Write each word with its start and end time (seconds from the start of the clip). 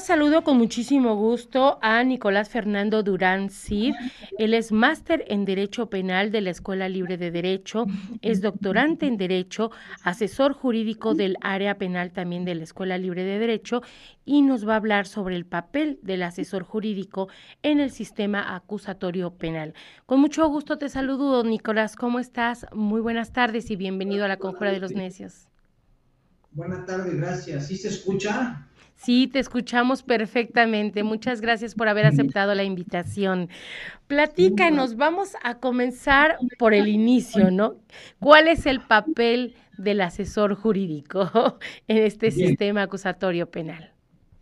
Ahora 0.00 0.06
saludo 0.06 0.44
con 0.44 0.56
muchísimo 0.56 1.14
gusto 1.14 1.78
a 1.82 2.02
Nicolás 2.04 2.48
Fernando 2.48 3.02
Durán 3.02 3.50
Cid. 3.50 3.94
Él 4.38 4.54
es 4.54 4.72
máster 4.72 5.26
en 5.28 5.44
Derecho 5.44 5.90
Penal 5.90 6.32
de 6.32 6.40
la 6.40 6.48
Escuela 6.48 6.88
Libre 6.88 7.18
de 7.18 7.30
Derecho, 7.30 7.84
es 8.22 8.40
doctorante 8.40 9.06
en 9.06 9.18
Derecho, 9.18 9.70
asesor 10.02 10.54
jurídico 10.54 11.12
del 11.12 11.36
área 11.42 11.76
penal 11.76 12.12
también 12.12 12.46
de 12.46 12.54
la 12.54 12.62
Escuela 12.62 12.96
Libre 12.96 13.24
de 13.24 13.38
Derecho 13.38 13.82
y 14.24 14.40
nos 14.40 14.66
va 14.66 14.72
a 14.72 14.76
hablar 14.76 15.06
sobre 15.06 15.36
el 15.36 15.44
papel 15.44 15.98
del 16.00 16.22
asesor 16.22 16.62
jurídico 16.62 17.28
en 17.62 17.78
el 17.78 17.90
sistema 17.90 18.54
acusatorio 18.56 19.34
penal. 19.34 19.74
Con 20.06 20.18
mucho 20.20 20.48
gusto 20.48 20.78
te 20.78 20.88
saludo, 20.88 21.44
Nicolás. 21.44 21.94
¿Cómo 21.94 22.20
estás? 22.20 22.66
Muy 22.72 23.02
buenas 23.02 23.34
tardes 23.34 23.70
y 23.70 23.76
bienvenido 23.76 24.24
a 24.24 24.28
la 24.28 24.38
Conjura 24.38 24.72
de 24.72 24.80
los 24.80 24.92
Necios. 24.92 25.49
Buenas 26.52 26.84
tardes, 26.84 27.14
gracias. 27.16 27.68
¿Sí 27.68 27.76
se 27.76 27.88
escucha? 27.88 28.66
Sí, 28.96 29.28
te 29.28 29.38
escuchamos 29.38 30.02
perfectamente. 30.02 31.04
Muchas 31.04 31.40
gracias 31.40 31.74
por 31.74 31.88
haber 31.88 32.04
aceptado 32.06 32.54
la 32.54 32.64
invitación. 32.64 33.48
Platícanos, 34.08 34.96
vamos 34.96 35.36
a 35.42 35.58
comenzar 35.58 36.36
por 36.58 36.74
el 36.74 36.88
inicio, 36.88 37.50
¿no? 37.50 37.76
¿Cuál 38.18 38.48
es 38.48 38.66
el 38.66 38.80
papel 38.80 39.54
del 39.78 40.02
asesor 40.02 40.54
jurídico 40.54 41.58
en 41.88 41.98
este 41.98 42.30
sistema 42.30 42.82
acusatorio 42.82 43.50
penal? 43.50 43.94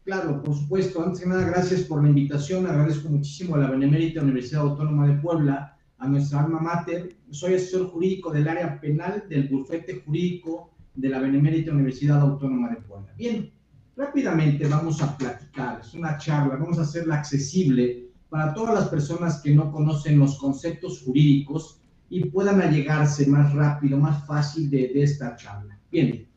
Claro, 0.04 0.42
por 0.42 0.56
supuesto. 0.56 1.04
Antes 1.04 1.20
que 1.20 1.28
nada, 1.28 1.46
gracias 1.46 1.82
por 1.82 2.02
la 2.02 2.08
invitación. 2.08 2.66
Agradezco 2.66 3.10
muchísimo 3.10 3.54
a 3.54 3.58
la 3.58 3.70
Benemérita 3.70 4.22
Universidad 4.22 4.62
Autónoma 4.62 5.06
de 5.06 5.20
Puebla, 5.20 5.76
a 5.98 6.08
nuestra 6.08 6.42
alma 6.42 6.58
mater. 6.58 7.14
Soy 7.30 7.54
asesor 7.54 7.90
jurídico 7.90 8.32
del 8.32 8.48
área 8.48 8.80
penal 8.80 9.24
del 9.28 9.48
bufete 9.48 10.02
jurídico 10.04 10.72
de 10.98 11.08
la 11.08 11.18
Benemérita 11.18 11.72
Universidad 11.72 12.20
Autónoma 12.20 12.70
de 12.70 12.76
Puebla. 12.76 13.12
Bien, 13.16 13.50
Rápidamente 13.98 14.68
vamos 14.68 15.02
a 15.02 15.18
platicar, 15.18 15.80
es 15.80 15.92
una 15.92 16.16
charla, 16.18 16.54
vamos 16.54 16.78
a 16.78 16.82
hacerla 16.82 17.16
accesible 17.16 18.06
para 18.28 18.54
todas 18.54 18.72
las 18.72 18.88
personas 18.88 19.40
que 19.42 19.52
no 19.52 19.72
conocen 19.72 20.20
los 20.20 20.38
conceptos 20.38 21.02
jurídicos 21.02 21.80
y 22.08 22.24
puedan 22.26 22.60
allegarse 22.60 23.26
más 23.26 23.52
rápido, 23.54 23.98
más 23.98 24.24
fácil 24.24 24.70
de, 24.70 24.92
esta 25.02 25.34
charla. 25.34 25.76
Bien, 25.90 26.28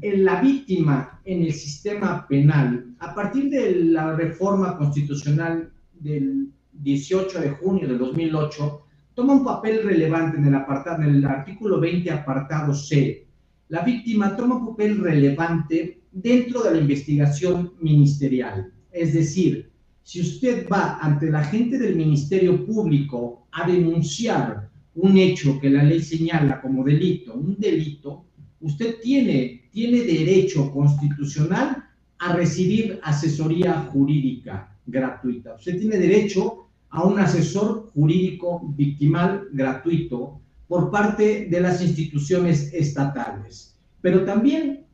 en 0.00 0.24
la 0.24 0.40
víctima 0.40 1.20
en 1.24 1.42
el 1.42 1.52
sistema 1.52 2.24
penal, 2.28 2.94
a 3.00 3.16
partir 3.16 3.50
de 3.50 3.86
la 3.86 4.14
reforma 4.14 4.78
constitucional 4.78 5.72
del 5.98 6.52
18 6.74 7.40
de 7.40 7.50
junio 7.50 7.88
de 7.88 7.98
2008, 7.98 8.82
toma 9.14 9.32
un 9.32 9.44
papel 9.44 9.82
relevante 9.82 10.38
en 10.38 10.46
el, 10.46 10.54
apartado, 10.54 11.02
en 11.02 11.16
el 11.16 11.24
artículo 11.24 11.80
20, 11.80 12.12
apartado 12.12 12.72
C. 12.72 13.26
La 13.70 13.82
víctima 13.82 14.36
toma 14.36 14.56
un 14.56 14.66
papel 14.66 14.98
relevante 14.98 16.00
dentro 16.10 16.64
de 16.64 16.72
la 16.72 16.80
investigación 16.80 17.74
ministerial. 17.80 18.72
Es 18.90 19.14
decir, 19.14 19.70
si 20.02 20.20
usted 20.20 20.66
va 20.68 20.98
ante 20.98 21.30
la 21.30 21.44
gente 21.44 21.78
del 21.78 21.94
Ministerio 21.94 22.66
Público 22.66 23.46
a 23.52 23.70
denunciar 23.70 24.68
un 24.96 25.16
hecho 25.16 25.60
que 25.60 25.70
la 25.70 25.84
ley 25.84 26.02
señala 26.02 26.60
como 26.60 26.82
delito, 26.82 27.34
un 27.34 27.54
delito, 27.60 28.24
usted 28.60 28.96
tiene, 29.00 29.68
tiene 29.70 30.00
derecho 30.00 30.72
constitucional 30.72 31.84
a 32.18 32.32
recibir 32.34 32.98
asesoría 33.04 33.88
jurídica 33.92 34.76
gratuita. 34.84 35.54
Usted 35.54 35.78
tiene 35.78 35.96
derecho 35.96 36.66
a 36.88 37.04
un 37.04 37.20
asesor 37.20 37.88
jurídico 37.94 38.74
victimal 38.76 39.46
gratuito 39.52 40.40
por 40.70 40.88
parte 40.88 41.48
de 41.50 41.60
las 41.60 41.82
instituciones 41.82 42.72
estatales. 42.72 43.76
Pero 44.00 44.24
también 44.24 44.84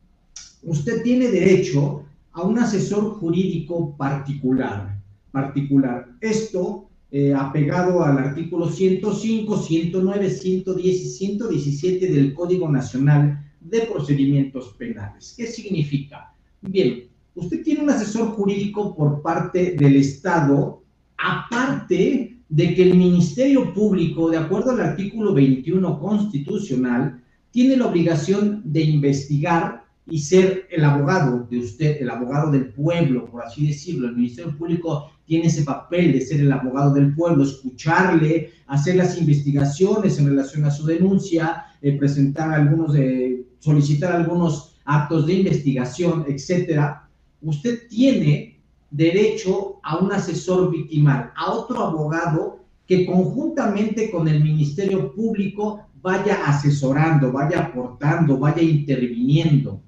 usted 0.63 1.03
tiene 1.03 1.27
derecho 1.27 2.03
a 2.31 2.41
un 2.41 2.57
asesor 2.57 3.11
jurídico 3.19 3.95
particular. 3.95 4.97
particular. 5.31 6.07
Esto 6.19 6.89
eh, 7.11 7.31
apegado 7.31 8.03
al 8.03 8.17
artículo 8.17 8.71
105, 8.71 9.61
109, 9.61 10.29
110 10.31 10.95
y 10.95 11.09
117 11.09 12.11
del 12.11 12.33
Código 12.33 12.67
Nacional 12.67 13.45
de 13.61 13.81
Procedimientos 13.81 14.73
Penales. 14.79 15.35
¿Qué 15.37 15.45
significa? 15.45 16.33
Bien, 16.59 17.03
usted 17.35 17.61
tiene 17.61 17.83
un 17.83 17.91
asesor 17.91 18.29
jurídico 18.29 18.95
por 18.95 19.21
parte 19.21 19.75
del 19.77 19.97
Estado, 19.97 20.81
aparte 21.17 22.36
de 22.49 22.73
que 22.73 22.83
el 22.83 22.95
Ministerio 22.95 23.73
Público, 23.73 24.29
de 24.29 24.37
acuerdo 24.37 24.71
al 24.71 24.81
artículo 24.81 25.33
21 25.33 25.99
constitucional, 25.99 27.21
tiene 27.51 27.77
la 27.77 27.87
obligación 27.87 28.61
de 28.65 28.81
investigar 28.81 29.83
y 30.09 30.19
ser 30.19 30.67
el 30.69 30.83
abogado 30.85 31.45
de 31.49 31.59
usted, 31.59 31.97
el 32.01 32.09
abogado 32.09 32.51
del 32.51 32.69
pueblo, 32.69 33.25
por 33.25 33.43
así 33.43 33.67
decirlo. 33.67 34.07
El 34.07 34.15
Ministerio 34.15 34.57
Público 34.57 35.11
tiene 35.25 35.47
ese 35.47 35.63
papel 35.63 36.13
de 36.13 36.21
ser 36.21 36.39
el 36.39 36.51
abogado 36.51 36.93
del 36.93 37.13
pueblo, 37.13 37.43
escucharle, 37.43 38.51
hacer 38.67 38.95
las 38.95 39.17
investigaciones 39.17 40.17
en 40.19 40.27
relación 40.27 40.63
a 40.63 40.71
su 40.71 40.85
denuncia, 40.85 41.65
eh, 41.81 41.97
presentar 41.97 42.53
algunos, 42.53 42.95
eh, 42.95 43.43
solicitar 43.59 44.13
algunos 44.13 44.77
actos 44.85 45.27
de 45.27 45.33
investigación, 45.33 46.25
etcétera. 46.27 47.09
Usted 47.41 47.87
tiene 47.89 48.56
derecho 48.89 49.79
a 49.83 49.97
un 49.97 50.11
asesor 50.11 50.71
victimal, 50.71 51.31
a 51.35 51.51
otro 51.51 51.83
abogado 51.83 52.59
que 52.85 53.05
conjuntamente 53.05 54.09
con 54.09 54.27
el 54.27 54.43
Ministerio 54.43 55.13
Público 55.13 55.87
vaya 56.01 56.45
asesorando, 56.45 57.31
vaya 57.31 57.59
aportando, 57.59 58.37
vaya 58.37 58.61
interviniendo. 58.61 59.81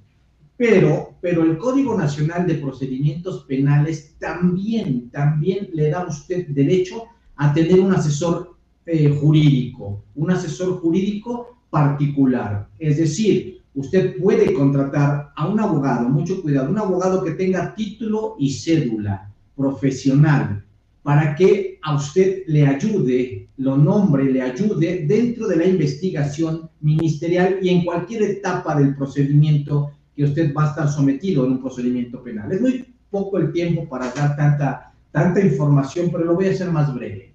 Pero, 0.58 1.16
pero 1.22 1.44
el 1.44 1.58
Código 1.58 1.98
Nacional 1.98 2.46
de 2.46 2.56
Procedimientos 2.56 3.46
Penales 3.46 4.16
también, 4.20 5.10
también 5.10 5.70
le 5.74 5.90
da 5.90 6.02
a 6.02 6.08
usted 6.08 6.48
derecho 6.48 7.06
a 7.38 7.54
tener 7.54 7.80
un 7.80 7.94
asesor 7.94 8.58
eh, 8.86 9.18
jurídico, 9.22 10.04
un 10.16 10.32
asesor 10.32 10.82
jurídico 10.82 11.60
particular. 11.70 12.68
Es 12.78 12.98
decir, 12.98 13.59
usted 13.76 14.18
puede 14.18 14.54
contratar 14.54 15.32
a 15.36 15.48
un 15.48 15.60
abogado, 15.60 16.10
mucho 16.10 16.42
cuidado, 16.42 16.70
un 16.70 16.78
abogado 16.78 17.24
que 17.24 17.32
tenga 17.32 17.74
título 17.76 18.36
y 18.40 18.52
cédula 18.52 19.32
profesional 19.56 20.64
para 21.04 21.36
que 21.36 21.80
a 21.82 21.96
usted 21.96 22.44
le 22.48 22.68
ayude, 22.68 23.50
lo 23.58 23.78
nombre, 23.78 24.26
le 24.26 24.42
ayude 24.42 25.06
dentro 25.08 25.48
de 25.48 25.56
la 25.56 25.66
investigación 25.66 26.70
ministerial 26.82 27.60
y 27.62 27.70
en 27.70 27.86
cualquier 27.86 28.24
etapa 28.24 28.76
del 28.76 28.96
procedimiento 28.96 29.92
que 30.16 30.26
usted 30.26 30.54
va 30.54 30.66
a 30.66 30.70
estar 30.70 30.90
sometido 30.90 31.46
en 31.46 31.54
un 31.54 31.62
procedimiento 31.62 32.22
penal. 32.22 32.52
Es 32.52 32.62
muy 32.62 32.86
poco 33.10 33.38
el 33.38 33.52
tiempo 33.52 33.88
para 33.88 34.12
dar 34.12 34.36
tanta, 34.36 34.94
tanta 35.12 35.40
información, 35.40 36.10
pero 36.12 36.26
lo 36.26 36.36
voy 36.36 36.48
a 36.48 36.52
hacer 36.52 36.70
más 36.72 36.94
breve. 36.94 37.34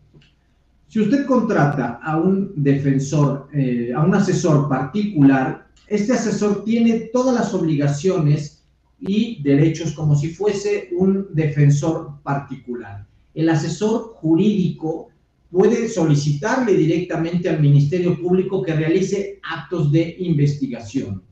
Si 0.89 1.01
usted 1.01 1.27
contrata 1.27 1.99
a 2.03 2.19
un 2.19 2.53
defensor, 2.55 3.49
eh, 3.53 3.93
a 3.93 4.05
un 4.05 4.15
asesor 4.15 4.69
particular, 4.69 5.67
este 5.87 6.13
asesor 6.13 6.65
tiene 6.65 7.11
todas 7.13 7.35
las 7.35 7.55
obligaciones 7.55 8.65
y 9.01 9.43
derechos 9.43 9.93
como 9.93 10.17
si 10.17 10.29
fuese 10.29 10.89
un 10.97 11.29
defensor 11.33 12.23
particular. 12.23 13.07
El 13.35 13.49
asesor 13.49 14.15
jurídico 14.15 15.09
puede 15.51 15.89
solicitarle 15.89 16.75
directamente 16.75 17.49
al 17.49 17.61
Ministerio 17.61 18.21
Público 18.21 18.63
que 18.63 18.75
realice 18.75 19.41
actos 19.43 19.93
de 19.93 20.17
investigación 20.19 21.23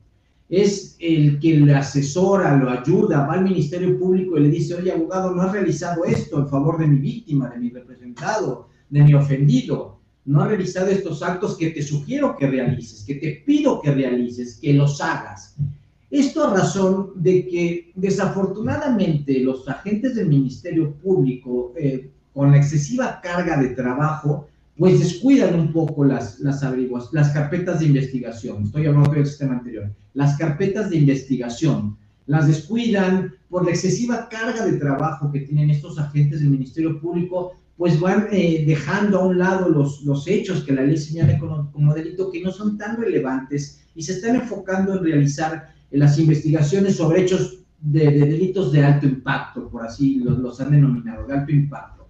es 0.49 0.95
el 0.99 1.39
que 1.39 1.57
le 1.59 1.73
asesora, 1.73 2.55
lo 2.55 2.69
ayuda, 2.69 3.25
va 3.25 3.33
al 3.33 3.43
Ministerio 3.43 3.97
Público 3.97 4.37
y 4.37 4.43
le 4.43 4.49
dice, 4.49 4.75
oye, 4.75 4.91
abogado, 4.91 5.33
no 5.33 5.41
has 5.41 5.51
realizado 5.51 6.05
esto 6.05 6.39
en 6.39 6.47
favor 6.47 6.77
de 6.77 6.87
mi 6.87 6.99
víctima, 6.99 7.49
de 7.49 7.59
mi 7.59 7.69
representado, 7.69 8.67
de 8.89 9.03
mi 9.03 9.15
ofendido. 9.15 9.99
No 10.25 10.41
has 10.41 10.49
realizado 10.49 10.87
estos 10.87 11.21
actos 11.21 11.57
que 11.57 11.71
te 11.71 11.81
sugiero 11.81 12.35
que 12.37 12.47
realices, 12.47 13.03
que 13.03 13.15
te 13.15 13.43
pido 13.45 13.81
que 13.81 13.91
realices, 13.91 14.57
que 14.61 14.73
los 14.73 15.01
hagas. 15.01 15.55
Esto 16.09 16.45
a 16.45 16.53
razón 16.53 17.11
de 17.15 17.47
que 17.47 17.91
desafortunadamente 17.95 19.39
los 19.39 19.67
agentes 19.67 20.15
del 20.15 20.27
Ministerio 20.27 20.93
Público, 20.93 21.73
eh, 21.75 22.09
con 22.33 22.51
la 22.51 22.57
excesiva 22.57 23.19
carga 23.21 23.57
de 23.57 23.69
trabajo, 23.69 24.47
pues 24.77 24.99
descuidan 24.99 25.59
un 25.59 25.71
poco 25.71 26.03
las, 26.03 26.39
las 26.39 26.63
averiguas, 26.63 27.09
las 27.11 27.29
carpetas 27.29 27.79
de 27.79 27.87
investigación. 27.87 28.63
Estoy 28.63 28.87
hablando 28.87 29.11
del 29.11 29.25
sistema 29.25 29.53
anterior. 29.53 29.91
Las 30.13 30.37
carpetas 30.37 30.89
de 30.89 30.97
investigación 30.97 31.97
las 32.25 32.47
descuidan 32.47 33.33
por 33.49 33.65
la 33.65 33.71
excesiva 33.71 34.29
carga 34.29 34.65
de 34.65 34.77
trabajo 34.77 35.31
que 35.31 35.41
tienen 35.41 35.69
estos 35.69 35.99
agentes 35.99 36.39
del 36.39 36.49
Ministerio 36.49 36.99
Público, 36.99 37.53
pues 37.77 37.99
van 37.99 38.27
eh, 38.31 38.63
dejando 38.65 39.19
a 39.19 39.25
un 39.25 39.39
lado 39.39 39.69
los, 39.69 40.03
los 40.03 40.27
hechos 40.27 40.63
que 40.63 40.73
la 40.73 40.83
ley 40.83 40.97
señala 40.97 41.39
como, 41.39 41.93
delito 41.93 42.31
que 42.31 42.43
no 42.43 42.51
son 42.51 42.77
tan 42.77 42.97
relevantes 42.97 43.83
y 43.95 44.03
se 44.03 44.13
están 44.13 44.35
enfocando 44.35 44.93
en 44.93 45.03
realizar 45.03 45.73
las 45.91 46.17
investigaciones 46.19 46.95
sobre 46.97 47.21
hechos 47.21 47.59
de, 47.79 48.11
de, 48.11 48.25
delitos 48.25 48.71
de 48.71 48.83
alto 48.83 49.05
impacto, 49.05 49.69
por 49.69 49.83
así 49.83 50.19
los, 50.19 50.37
los 50.39 50.59
han 50.61 50.71
denominado, 50.71 51.27
de 51.27 51.33
alto 51.33 51.51
impacto. 51.51 52.07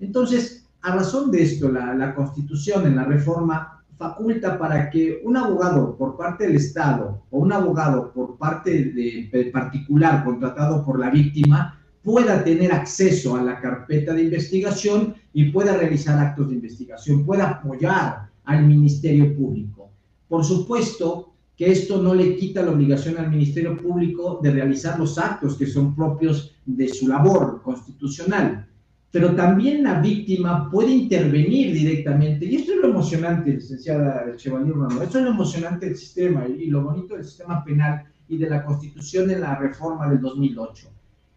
Entonces, 0.00 0.66
A 0.82 0.94
razón 0.94 1.32
de 1.32 1.42
esto, 1.42 1.68
la, 1.68 2.14
Constitución 2.14 2.86
en 2.86 2.94
la 2.94 3.04
reforma 3.04 3.82
faculta 3.98 4.56
para 4.56 4.88
que 4.88 5.20
un 5.24 5.36
abogado 5.36 5.96
por 5.96 6.16
parte 6.16 6.46
del 6.46 6.56
Estado 6.56 7.24
o 7.30 7.38
un 7.40 7.52
abogado 7.52 8.12
por 8.12 8.36
parte 8.36 8.70
de, 8.70 9.50
particular 9.52 10.22
contratado 10.24 10.84
por 10.84 11.00
la 11.00 11.10
víctima 11.10 11.80
pueda 12.06 12.44
tener 12.44 12.70
acceso 12.70 13.34
a 13.34 13.42
la 13.42 13.60
carpeta 13.60 14.14
de 14.14 14.22
investigación 14.22 15.16
y 15.32 15.50
pueda 15.50 15.76
realizar 15.76 16.16
actos 16.24 16.48
de 16.48 16.54
investigación, 16.54 17.26
pueda 17.26 17.48
apoyar 17.48 18.28
al 18.44 18.64
Ministerio 18.64 19.34
Público. 19.34 19.90
Por 20.28 20.44
supuesto 20.44 21.32
que 21.56 21.72
esto 21.72 22.00
no 22.00 22.14
le 22.14 22.36
quita 22.36 22.62
la 22.62 22.70
obligación 22.70 23.18
al 23.18 23.28
Ministerio 23.28 23.76
Público 23.76 24.38
de 24.40 24.52
realizar 24.52 24.96
los 25.00 25.18
actos 25.18 25.56
que 25.56 25.66
son 25.66 25.96
propios 25.96 26.54
de 26.64 26.88
su 26.88 27.08
labor 27.08 27.60
constitucional 27.60 28.68
pero 29.16 29.34
también 29.34 29.82
la 29.82 29.98
víctima 29.98 30.70
puede 30.70 30.90
intervenir 30.90 31.72
directamente. 31.72 32.44
Y 32.44 32.56
esto 32.56 32.72
es 32.72 32.80
lo 32.82 32.88
emocionante, 32.88 33.50
licenciada 33.50 34.36
Chevalier 34.36 34.74
Romano, 34.74 35.00
esto 35.00 35.16
es 35.16 35.24
lo 35.24 35.30
emocionante 35.30 35.86
del 35.86 35.96
sistema 35.96 36.46
y 36.46 36.66
lo 36.66 36.82
bonito 36.82 37.14
del 37.14 37.24
sistema 37.24 37.64
penal 37.64 38.04
y 38.28 38.36
de 38.36 38.50
la 38.50 38.62
Constitución 38.62 39.30
en 39.30 39.40
la 39.40 39.54
reforma 39.56 40.06
del 40.10 40.20
2008. 40.20 40.95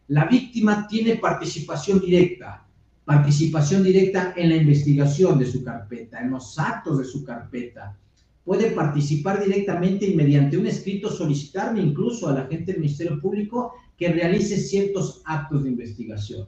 La 0.10 0.26
víctima 0.26 0.88
tiene 0.88 1.16
participación 1.16 2.00
directa, 2.00 2.68
participación 3.06 3.84
directa 3.84 4.34
en 4.36 4.50
la 4.50 4.56
investigación 4.58 5.40
de 5.40 5.48
su 5.48 5.64
carpeta, 5.64 6.20
en 6.20 6.30
los 6.32 6.60
actos 6.60 7.00
de 7.00 7.06
su 7.06 7.24
carpeta. 7.24 7.98
Puede 8.44 8.72
participar 8.72 9.44
directamente 9.44 10.06
y 10.06 10.16
mediante 10.16 10.58
un 10.58 10.68
escrito 10.68 11.10
solicitarle 11.10 11.82
incluso 11.82 12.28
a 12.28 12.34
la 12.34 12.46
gente 12.46 12.74
del 12.74 12.82
Ministerio 12.82 13.20
Público 13.20 13.74
que 13.98 14.12
realice 14.12 14.58
ciertos 14.58 15.22
actos 15.26 15.64
de 15.64 15.70
investigación 15.70 16.48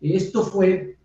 esto 0.00 0.44
fue 0.44 0.96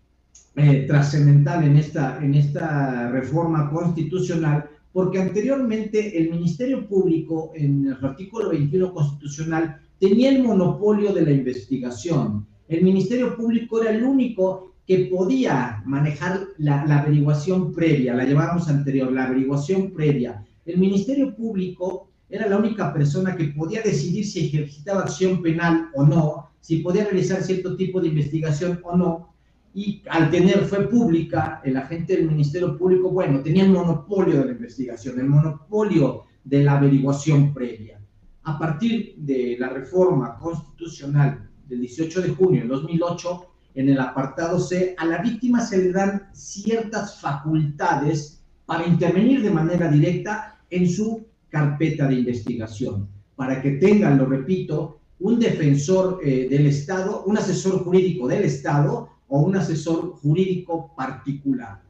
eh, 0.56 0.84
trascendental 0.86 1.64
en 1.64 1.76
esta, 1.76 2.22
en 2.22 2.34
esta 2.34 3.10
reforma 3.10 3.70
constitucional 3.70 4.70
porque 4.92 5.20
anteriormente 5.20 6.16
el 6.16 6.30
Ministerio 6.30 6.86
Público, 6.86 7.50
en 7.56 7.86
el 7.86 8.04
artículo 8.04 8.50
21 8.50 8.92
constitucional, 8.92 9.80
tenía 10.08 10.28
el 10.28 10.42
monopolio 10.42 11.14
de 11.14 11.22
la 11.22 11.30
investigación. 11.30 12.46
El 12.68 12.84
Ministerio 12.84 13.34
Público 13.34 13.80
era 13.80 13.90
el 13.90 14.04
único 14.04 14.74
que 14.86 15.08
podía 15.10 15.82
manejar 15.86 16.40
la, 16.58 16.82
averiguación 16.82 17.72
previa, 17.72 18.12
la 18.12 18.26
llevamos 18.26 18.68
anterior, 18.68 19.10
la 19.10 19.24
averiguación 19.24 19.92
previa. 19.94 20.44
El 20.66 20.76
Ministerio 20.76 21.34
Público 21.34 22.10
era 22.28 22.46
la 22.46 22.58
única 22.58 22.92
persona 22.92 23.34
que 23.34 23.44
podía 23.44 23.80
decidir 23.80 24.26
si 24.26 24.46
ejercitaba 24.46 25.00
acción 25.00 25.40
penal 25.40 25.88
o 25.94 26.04
no, 26.04 26.50
si 26.60 26.80
podía 26.80 27.04
realizar 27.04 27.42
cierto 27.42 27.74
tipo 27.74 27.98
de 27.98 28.08
investigación 28.08 28.80
o 28.84 28.94
no, 28.94 29.34
y 29.72 30.02
al 30.10 30.30
tener, 30.30 30.66
fue 30.66 30.86
pública, 30.86 31.62
el 31.64 31.78
agente 31.78 32.14
del 32.14 32.30
Ministerio 32.30 32.76
Público, 32.76 33.08
bueno, 33.10 33.40
tenía 33.40 33.64
el 33.64 33.70
monopolio 33.70 34.40
de 34.40 34.44
la 34.44 34.52
investigación, 34.52 35.18
el 35.18 35.28
monopolio 35.28 36.24
de 36.44 36.62
la 36.62 36.76
averiguación 36.76 37.54
previa. 37.54 38.03
A 38.44 38.58
partir 38.58 39.14
de 39.16 39.56
la 39.58 39.68
reforma 39.70 40.38
constitucional 40.38 41.48
del 41.66 41.80
18 41.80 42.22
de 42.22 42.28
junio 42.30 42.62
de 42.62 42.68
2008, 42.68 43.46
en 43.74 43.88
el 43.88 43.98
apartado 43.98 44.60
C, 44.60 44.94
a 44.98 45.06
la 45.06 45.18
víctima 45.18 45.60
se 45.60 45.78
le 45.78 45.92
dan 45.92 46.28
ciertas 46.32 47.20
facultades 47.20 48.44
para 48.66 48.86
intervenir 48.86 49.42
de 49.42 49.50
manera 49.50 49.88
directa 49.88 50.60
en 50.70 50.88
su 50.88 51.26
carpeta 51.48 52.06
de 52.06 52.14
investigación, 52.14 53.08
para 53.34 53.60
que 53.62 53.72
tengan, 53.72 54.18
lo 54.18 54.26
repito, 54.26 55.00
un 55.20 55.38
defensor 55.38 56.20
eh, 56.22 56.48
del 56.48 56.66
Estado, 56.66 57.24
un 57.24 57.38
asesor 57.38 57.82
jurídico 57.84 58.28
del 58.28 58.44
Estado 58.44 59.08
o 59.28 59.40
un 59.40 59.56
asesor 59.56 60.16
jurídico 60.16 60.94
particular. 60.94 61.80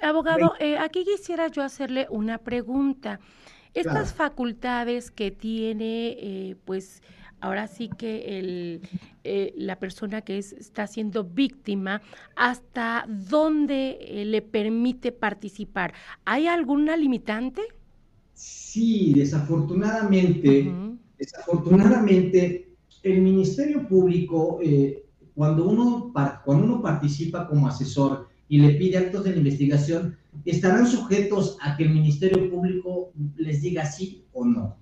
Abogado, 0.00 0.54
eh, 0.58 0.78
aquí 0.78 1.04
quisiera 1.04 1.48
yo 1.48 1.62
hacerle 1.62 2.06
una 2.10 2.38
pregunta. 2.38 3.20
Estas 3.74 4.12
facultades 4.12 5.10
que 5.10 5.30
tiene, 5.30 6.16
eh, 6.18 6.56
pues 6.64 7.02
ahora 7.40 7.66
sí 7.66 7.90
que 7.96 8.38
el, 8.38 8.80
la 9.56 9.78
persona 9.78 10.22
que 10.22 10.38
es, 10.38 10.52
está 10.52 10.86
siendo 10.86 11.24
víctima, 11.24 12.02
¿hasta 12.36 13.04
dónde 13.08 14.24
le 14.26 14.42
permite 14.42 15.10
participar? 15.10 15.94
¿Hay 16.24 16.46
alguna 16.46 16.96
limitante? 16.96 17.62
Sí, 18.34 19.12
desafortunadamente, 19.14 20.72
desafortunadamente, 21.18 22.72
el 23.02 23.22
Ministerio 23.22 23.86
Público, 23.86 24.58
eh, 24.62 25.04
cuando, 25.34 25.68
uno, 25.68 26.12
cuando 26.44 26.64
uno 26.64 26.82
participa 26.82 27.46
como 27.48 27.68
asesor 27.68 28.28
y 28.48 28.58
le 28.58 28.74
pide 28.74 28.98
actos 28.98 29.24
de 29.24 29.30
la 29.30 29.38
investigación, 29.38 30.16
estarán 30.44 30.86
sujetos 30.86 31.56
a 31.60 31.76
que 31.76 31.84
el 31.84 31.90
Ministerio 31.90 32.50
Público 32.50 33.12
les 33.36 33.62
diga 33.62 33.84
sí 33.84 34.24
o 34.32 34.44
no. 34.44 34.76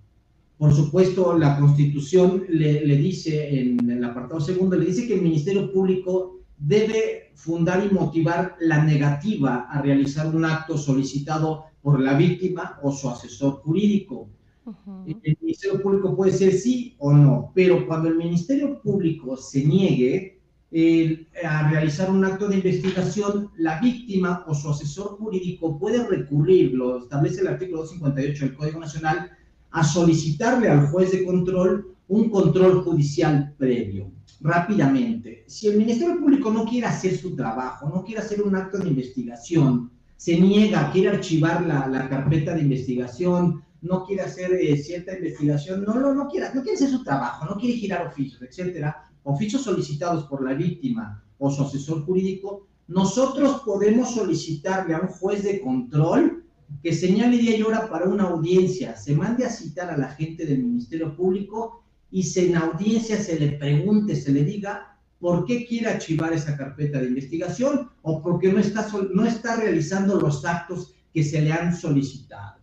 Por 0.59 0.75
supuesto, 0.75 1.39
la 1.39 1.59
Constitución 1.59 2.45
le, 2.49 2.85
le 2.85 2.97
dice, 2.97 3.61
en 3.61 3.91
el 3.91 4.05
apartado 4.05 4.41
segundo, 4.41 4.77
le 4.77 4.87
dice 4.87 5.07
que 5.07 5.15
el 5.15 5.23
Ministerio 5.23 5.73
Público 5.73 6.41
debe 6.59 7.33
fundar 7.35 7.87
y 7.87 7.95
motivar 7.95 8.57
la 8.61 8.85
negativa 8.85 9.67
a 9.71 9.81
realizar 9.81 10.35
un 10.35 10.45
acto 10.45 10.77
solicitado 10.77 11.65
por 11.83 12.01
la 12.01 12.15
víctima 12.15 12.79
o 12.83 12.93
su 12.93 13.09
asesor 13.09 13.63
jurídico. 13.63 14.29
El 15.07 15.39
Ministerio 15.41 15.83
Público 15.83 16.15
puede 16.15 16.33
ser 16.33 16.53
sí 16.53 16.95
o 16.99 17.13
no, 17.13 17.51
pero 17.55 17.87
cuando 17.87 18.09
el 18.09 18.17
Ministerio 18.17 18.81
Público 18.83 19.37
se 19.37 19.65
niegue 19.65 20.40
a 21.43 21.69
realizar 21.69 22.11
un 22.11 22.25
acto 22.25 22.49
de 22.49 22.57
investigación, 22.57 23.51
la 23.57 23.81
víctima 23.81 24.45
o 24.47 24.55
su 24.55 24.71
asesor 24.71 25.17
jurídico 25.19 25.79
puede 25.79 26.07
recurrir, 26.07 26.75
lo 26.75 26.99
establece 26.99 27.41
el 27.41 27.49
artículo 27.49 27.81
258 27.81 28.45
del 28.45 28.57
Código 28.57 28.81
Nacional, 28.81 29.31
a 29.73 29.83
solicitarle 29.83 30.69
al 30.69 30.87
juez 30.89 31.11
de 31.13 31.25
control 31.25 31.97
un 32.09 32.29
control 32.29 32.83
judicial 32.83 33.55
previo, 33.57 34.13
rápidamente. 34.41 35.45
Si 35.47 35.69
el 35.69 35.79
Ministerio 35.79 36.19
Público 36.19 36.53
no 36.53 36.65
quiere 36.65 36.87
hacer 36.87 37.17
su 37.17 37.37
trabajo, 37.37 37.89
no 37.89 38.05
quiere 38.05 38.21
hacer 38.21 38.43
un 38.43 38.55
acto 38.55 38.79
de 38.79 38.89
investigación, 38.89 39.91
se 40.17 40.39
niega, 40.39 40.91
quiere 40.93 41.17
archivar 41.17 41.67
la, 41.67 41.87
la 41.87 42.09
carpeta 42.09 42.55
de 42.55 42.63
investigación, 42.63 43.63
no 43.83 44.05
quiere 44.05 44.23
hacer 44.23 44.53
eh, 44.53 44.77
cierta 44.77 45.17
investigación, 45.17 45.85
no, 45.85 45.95
no, 45.95 46.15
no, 46.15 46.29
quiere, 46.29 46.47
no 46.55 46.63
quiere 46.63 46.77
hacer 46.77 46.91
su 46.91 47.03
trabajo, 47.03 47.47
no 47.47 47.57
quiere 47.57 47.77
girar 47.77 48.07
oficios, 48.07 48.43
etcétera, 48.43 49.10
oficios 49.25 49.63
solicitados 49.63 50.25
por 50.25 50.45
la 50.45 50.55
víctima 50.55 51.23
o 51.39 51.51
su 51.51 51.63
asesor 51.63 52.05
jurídico, 52.05 52.67
nosotros 52.89 53.63
podemos 53.65 54.15
solicitarle 54.15 54.95
a 54.95 55.01
un 55.01 55.09
juez 55.09 55.45
de 55.45 55.61
control 55.61 56.45
que 56.83 56.93
señale 56.93 57.39
día 57.39 57.57
y 57.57 57.63
hora 57.63 57.89
para 57.89 58.09
una 58.09 58.25
audiencia, 58.25 58.97
se 58.97 59.15
mande 59.15 59.45
a 59.45 59.51
citar 59.51 59.91
a 59.91 59.97
la 59.97 60.09
gente 60.11 60.47
del 60.47 60.63
Ministerio 60.63 61.15
Público 61.17 61.83
y 62.11 62.27
en 62.39 62.57
audiencia 62.57 63.17
se 63.17 63.39
le 63.39 63.53
pregunte, 63.53 64.17
se 64.17 64.33
le 64.33 64.45
diga 64.45 64.99
por 65.19 65.45
qué 65.45 65.67
quiere 65.67 65.89
archivar 65.89 66.33
esa 66.33 66.57
carpeta 66.57 66.99
de 66.99 67.09
investigación 67.09 67.91
o 68.03 68.23
porque 68.23 68.53
no 68.53 68.59
está, 68.59 68.89
no 69.13 69.25
está 69.25 69.57
realizando 69.57 70.19
los 70.19 70.45
actos 70.45 70.95
que 71.13 71.23
se 71.23 71.41
le 71.43 71.53
han 71.53 71.77
solicitado. 71.77 72.60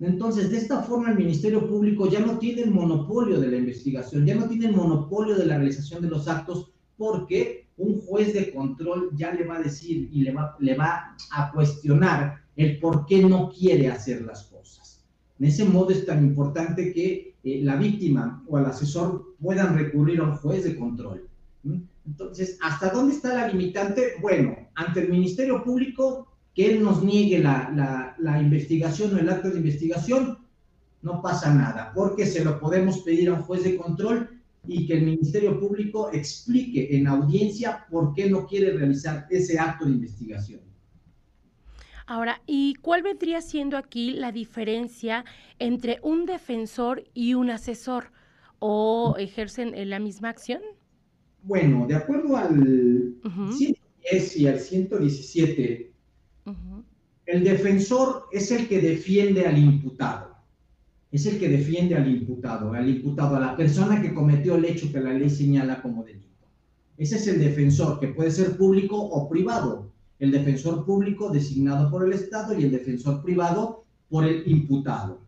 Entonces, 0.00 0.50
de 0.50 0.58
esta 0.58 0.82
forma, 0.82 1.10
el 1.10 1.18
Ministerio 1.18 1.68
Público 1.68 2.08
ya 2.08 2.20
no 2.20 2.38
tiene 2.38 2.62
el 2.62 2.70
monopolio 2.70 3.40
de 3.40 3.48
la 3.48 3.56
investigación, 3.56 4.26
ya 4.26 4.34
no 4.34 4.48
tiene 4.48 4.66
el 4.66 4.76
monopolio 4.76 5.36
de 5.36 5.46
la 5.46 5.56
realización 5.56 6.02
de 6.02 6.08
los 6.08 6.26
actos, 6.28 6.72
porque 6.96 7.68
un 7.76 8.00
juez 8.00 8.34
de 8.34 8.52
control 8.52 9.10
ya 9.16 9.32
le 9.32 9.44
va 9.44 9.56
a 9.56 9.62
decir 9.62 10.08
y 10.12 10.22
le 10.22 10.32
va, 10.32 10.56
le 10.58 10.76
va 10.76 11.16
a 11.32 11.52
cuestionar 11.52 12.42
el 12.56 12.78
por 12.78 13.06
qué 13.06 13.22
no 13.22 13.50
quiere 13.50 13.88
hacer 13.88 14.22
las 14.22 14.44
cosas. 14.44 15.04
En 15.38 15.46
ese 15.46 15.64
modo 15.64 15.90
es 15.90 16.06
tan 16.06 16.24
importante 16.24 16.92
que 16.92 17.34
eh, 17.42 17.60
la 17.62 17.76
víctima 17.76 18.44
o 18.48 18.58
el 18.58 18.66
asesor 18.66 19.34
puedan 19.40 19.76
recurrir 19.76 20.20
a 20.20 20.24
un 20.24 20.36
juez 20.36 20.64
de 20.64 20.76
control. 20.76 21.28
Entonces, 22.06 22.58
¿hasta 22.62 22.90
dónde 22.90 23.14
está 23.14 23.34
la 23.34 23.48
limitante? 23.48 24.14
Bueno, 24.20 24.56
ante 24.74 25.00
el 25.00 25.08
Ministerio 25.08 25.64
Público, 25.64 26.28
que 26.54 26.70
él 26.70 26.82
nos 26.82 27.02
niegue 27.02 27.40
la, 27.40 28.14
la, 28.18 28.40
investigación 28.40 29.14
o 29.14 29.18
el 29.18 29.28
acto 29.28 29.50
de 29.50 29.58
investigación, 29.58 30.38
no 31.02 31.20
pasa 31.20 31.52
nada, 31.52 31.92
porque 31.94 32.26
se 32.26 32.44
lo 32.44 32.60
podemos 32.60 32.98
pedir 33.00 33.28
a 33.28 33.34
un 33.34 33.42
juez 33.42 33.64
de 33.64 33.76
control 33.76 34.40
y 34.66 34.86
que 34.86 34.94
el 34.94 35.04
Ministerio 35.04 35.58
Público 35.58 36.10
explique 36.12 36.96
en 36.96 37.08
audiencia 37.08 37.84
por 37.90 38.14
qué 38.14 38.30
no 38.30 38.46
quiere 38.46 38.72
realizar 38.72 39.26
ese 39.30 39.58
acto 39.58 39.84
de 39.84 39.92
investigación. 39.92 40.60
Ahora, 42.06 42.42
¿y 42.46 42.74
cuál 42.74 43.02
vendría 43.02 43.40
siendo 43.40 43.76
aquí 43.76 44.12
la 44.12 44.30
diferencia 44.30 45.24
entre 45.58 45.98
un 46.02 46.26
defensor 46.26 47.04
y 47.14 47.34
un 47.34 47.50
asesor? 47.50 48.12
¿O 48.58 49.16
ejercen 49.18 49.72
la 49.90 49.98
misma 49.98 50.28
acción? 50.30 50.60
Bueno, 51.42 51.86
de 51.86 51.94
acuerdo 51.94 52.36
al 52.36 53.16
110 53.22 54.36
y 54.36 54.46
al 54.46 54.60
117, 54.60 55.93
el 57.26 57.42
defensor 57.42 58.24
es 58.32 58.50
el 58.50 58.68
que 58.68 58.80
defiende 58.80 59.46
al 59.46 59.58
imputado. 59.58 60.34
Es 61.10 61.26
el 61.26 61.38
que 61.38 61.48
defiende 61.48 61.94
al 61.94 62.10
imputado, 62.10 62.72
al 62.72 62.88
imputado, 62.88 63.36
a 63.36 63.40
la 63.40 63.56
persona 63.56 64.02
que 64.02 64.12
cometió 64.12 64.56
el 64.56 64.64
hecho 64.64 64.90
que 64.92 65.00
la 65.00 65.12
ley 65.12 65.30
señala 65.30 65.80
como 65.80 66.02
delito. 66.02 66.24
Ese 66.96 67.16
es 67.16 67.26
el 67.28 67.38
defensor, 67.38 67.98
que 67.98 68.08
puede 68.08 68.30
ser 68.30 68.56
público 68.56 68.96
o 68.96 69.28
privado. 69.28 69.92
el 70.20 70.30
defensor 70.30 70.86
público 70.86 71.28
designado 71.28 71.90
por 71.90 72.06
el 72.06 72.12
Estado 72.12 72.58
y 72.58 72.62
el 72.62 72.70
defensor 72.70 73.20
privado 73.22 73.84
por 74.08 74.24
el 74.24 74.48
imputado. 74.48 75.20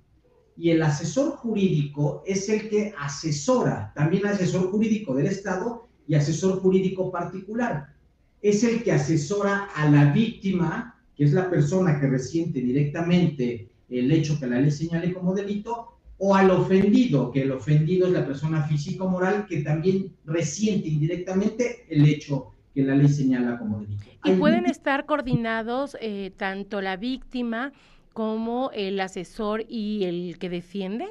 Y 0.57 0.71
el 0.71 0.81
asesor 0.81 1.33
jurídico 1.33 2.23
es 2.25 2.49
el 2.49 2.69
que 2.69 2.95
asesora, 2.97 3.93
también 3.95 4.26
asesor 4.26 4.71
jurídico 4.71 5.15
del 5.15 5.26
Estado 5.26 5.88
y 6.07 6.15
asesor 6.15 6.61
jurídico 6.61 7.11
particular. 7.11 7.95
Es 8.41 8.62
el 8.65 8.85
que 8.85 8.93
asesora 8.93 9.69
a 9.75 9.91
la 9.91 10.12
víctima, 10.12 10.96
que 11.16 11.25
es 11.25 11.32
la 11.32 11.49
persona 11.49 11.99
que 11.99 12.06
resiente 12.06 12.61
directamente 12.61 13.68
el 13.88 14.12
hecho 14.12 14.38
que 14.38 14.46
la 14.46 14.61
ley 14.61 14.70
señale 14.70 15.12
como 15.12 15.35
delito, 15.35 15.96
o 16.18 16.35
al 16.35 16.50
ofendido, 16.50 17.30
que 17.30 17.42
el 17.42 17.52
ofendido 17.52 18.06
es 18.06 18.12
la 18.12 18.26
persona 18.26 18.62
físico-moral 18.62 19.46
que 19.46 19.62
también 19.62 20.12
resiente 20.25 20.88
indirectamente 20.88 21.85
el 21.88 22.06
hecho 22.06 22.52
que 22.75 22.82
la 22.82 22.94
ley 22.94 23.08
señala 23.08 23.58
como 23.58 23.80
delito. 23.80 24.04
¿Y 24.25 24.32
pueden 24.32 24.66
estar 24.66 25.06
coordinados 25.06 25.96
eh, 26.00 26.32
tanto 26.37 26.80
la 26.80 26.96
víctima 26.96 27.73
como 28.12 28.70
el 28.73 28.99
asesor 29.00 29.64
y 29.68 30.04
el 30.04 30.38
que 30.38 30.49
defiende? 30.49 31.06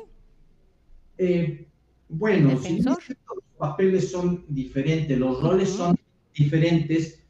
Eh, 1.17 1.67
bueno, 2.09 2.51
los 2.51 2.97
papeles 3.57 4.11
son 4.11 4.43
diferentes, 4.49 5.17
los 5.17 5.41
roles 5.41 5.69
son 5.69 5.95
diferentes, 6.35 7.23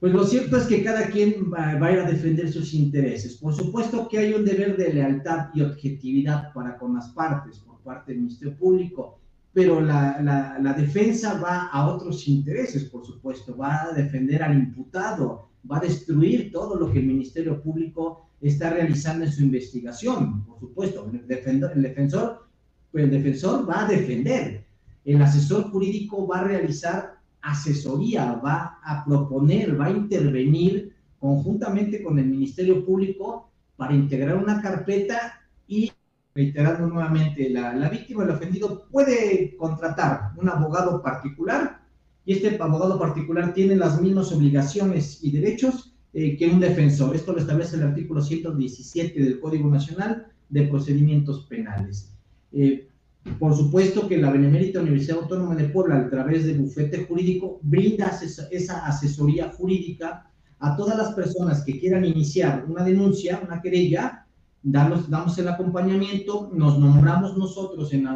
pues 0.00 0.14
lo 0.14 0.24
cierto 0.24 0.56
es 0.56 0.64
que 0.64 0.82
cada 0.82 1.08
quien 1.08 1.52
va, 1.52 1.72
a 1.72 1.92
ir 1.92 1.98
a 1.98 2.10
defender 2.10 2.50
sus 2.50 2.72
intereses. 2.72 3.36
Por 3.36 3.54
supuesto 3.54 4.08
que 4.08 4.18
hay 4.18 4.32
un 4.32 4.46
deber 4.46 4.78
de 4.78 4.94
lealtad 4.94 5.50
y 5.52 5.60
objetividad 5.60 6.54
para 6.54 6.78
con 6.78 6.94
las 6.94 7.10
partes 7.10 7.58
por 7.58 7.78
parte 7.80 8.12
del 8.12 8.22
Ministerio 8.22 8.56
Público, 8.56 9.18
pero 9.52 9.78
la, 9.78 10.18
la, 10.22 10.72
defensa 10.72 11.38
va 11.38 11.66
a 11.66 11.86
otros 11.88 12.26
intereses, 12.28 12.84
por 12.84 13.04
supuesto, 13.04 13.54
va 13.54 13.82
a 13.82 13.92
defender 13.92 14.42
al 14.42 14.56
imputado, 14.56 15.50
va 15.70 15.76
a 15.76 15.80
destruir 15.80 16.50
todo 16.50 16.76
lo 16.76 16.90
que 16.90 17.00
el 17.00 17.06
Ministerio 17.06 17.60
Público 17.60 18.30
está 18.40 18.70
realizando 18.70 19.26
en 19.26 19.32
su 19.32 19.42
investigación, 19.42 20.46
por 20.46 20.60
supuesto. 20.60 21.10
El, 21.12 21.26
el 21.30 21.82
defensor, 21.82 22.48
el 22.94 23.10
defensor 23.10 23.68
va 23.68 23.84
a 23.84 23.88
defender, 23.88 24.64
el 25.04 25.20
asesor 25.20 25.70
jurídico 25.70 26.26
va 26.26 26.40
a 26.40 26.44
realizar 26.44 27.19
asesoría, 27.42 28.32
va 28.34 28.78
a 28.82 29.04
proponer, 29.04 29.80
va 29.80 29.86
a 29.86 29.90
intervenir 29.90 30.94
conjuntamente 31.18 32.02
con 32.02 32.18
el 32.18 32.26
Ministerio 32.26 32.84
Público 32.84 33.50
para 33.76 33.94
integrar 33.94 34.36
una 34.36 34.60
carpeta 34.60 35.40
y, 35.66 35.90
reiterando 36.34 36.86
nuevamente, 36.86 37.48
la, 37.50 37.74
la 37.74 37.88
víctima, 37.88 38.24
el 38.24 38.30
ofendido, 38.30 38.86
puede 38.90 39.56
contratar 39.56 40.32
un 40.36 40.48
abogado 40.48 41.02
particular 41.02 41.80
y 42.24 42.34
este 42.34 42.56
abogado 42.60 42.98
particular 42.98 43.54
tiene 43.54 43.76
las 43.76 44.00
mismas 44.00 44.32
obligaciones 44.32 45.22
y 45.22 45.30
derechos 45.30 45.94
eh, 46.12 46.36
que 46.36 46.48
un 46.48 46.60
defensor. 46.60 47.14
Esto 47.14 47.32
lo 47.32 47.38
establece 47.38 47.76
el 47.76 47.84
artículo 47.84 48.20
117 48.20 49.22
del 49.22 49.40
Código 49.40 49.70
Nacional 49.70 50.26
de 50.48 50.66
Procedimientos 50.66 51.46
Penales. 51.46 52.12
Eh, 52.52 52.89
por 53.38 53.54
supuesto 53.54 54.08
que 54.08 54.16
la 54.16 54.30
Benemérita 54.30 54.80
Universidad 54.80 55.18
Autónoma 55.18 55.54
de 55.54 55.68
Puebla, 55.68 55.98
a 55.98 56.08
través 56.08 56.44
del 56.46 56.58
bufete 56.58 57.04
jurídico, 57.04 57.60
brinda 57.62 58.18
esa 58.50 58.86
asesoría 58.86 59.50
jurídica 59.52 60.30
a 60.58 60.76
todas 60.76 60.96
las 60.96 61.14
personas 61.14 61.62
que 61.64 61.78
quieran 61.78 62.04
iniciar 62.04 62.64
una 62.68 62.84
denuncia, 62.84 63.40
una 63.44 63.60
querella, 63.60 64.26
damos, 64.62 65.38
el 65.38 65.48
acompañamiento, 65.48 66.50
nos 66.54 66.78
nombramos 66.78 67.36
nosotros 67.36 67.92
en, 67.92 68.06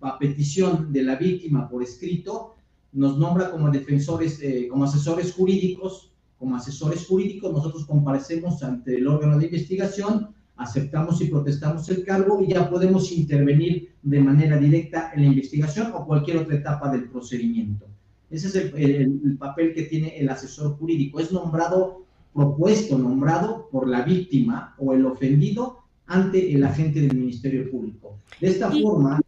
a 0.00 0.18
petición 0.18 0.92
de 0.92 1.02
la 1.02 1.16
víctima 1.16 1.68
por 1.68 1.82
escrito, 1.82 2.54
nos 2.92 3.18
nombra 3.18 3.50
como 3.50 3.70
defensores, 3.70 4.40
eh, 4.42 4.68
como 4.68 4.84
asesores 4.84 5.32
jurídicos, 5.32 6.12
como 6.38 6.56
asesores 6.56 7.06
jurídicos, 7.06 7.52
nosotros 7.52 7.86
comparecemos 7.86 8.62
ante 8.62 8.96
el 8.96 9.06
órgano 9.06 9.38
de 9.38 9.46
investigación, 9.46 10.34
aceptamos 10.56 11.20
y 11.20 11.26
protestamos 11.26 11.88
el 11.90 12.04
cargo 12.04 12.42
y 12.42 12.48
ya 12.48 12.68
podemos 12.68 13.12
intervenir 13.12 13.94
de 14.02 14.20
manera 14.20 14.56
directa 14.56 15.12
en 15.14 15.22
la 15.22 15.28
investigación 15.28 15.92
o 15.94 16.06
cualquier 16.06 16.38
otra 16.38 16.56
etapa 16.56 16.90
del 16.90 17.08
procedimiento. 17.08 17.86
Ese 18.30 18.48
es 18.48 18.54
el, 18.54 19.36
papel 19.38 19.72
que 19.74 19.84
tiene 19.84 20.18
el 20.18 20.28
asesor 20.28 20.76
jurídico. 20.78 21.20
Es 21.20 21.30
nombrado, 21.30 22.04
propuesto, 22.34 22.98
nombrado 22.98 23.68
por 23.70 23.88
la 23.88 24.02
víctima 24.02 24.74
o 24.78 24.94
el 24.94 25.06
ofendido 25.06 25.78
ante 26.06 26.52
el 26.52 26.64
agente 26.64 27.00
del 27.00 27.16
Ministerio 27.16 27.70
Público. 27.70 28.18
De 28.40 28.48
esta 28.48 28.70
forma, 28.70 29.20